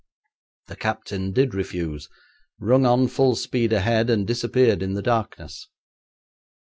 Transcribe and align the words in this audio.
The 0.65 0.75
captain 0.75 1.31
did 1.31 1.53
refuse, 1.53 2.09
rung 2.59 2.87
on 2.87 3.07
full 3.07 3.35
speed 3.35 3.71
ahead, 3.71 4.09
and 4.09 4.25
disappeared 4.25 4.81
in 4.81 4.93
the 4.95 5.03
darkness. 5.03 5.67